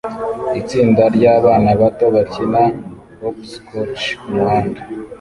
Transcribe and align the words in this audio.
Itsinda 0.59 1.03
ryabana 1.15 1.71
bato 1.81 2.05
bakina 2.15 2.61
hopscotch 3.21 4.03
kumuhanda 4.19 4.79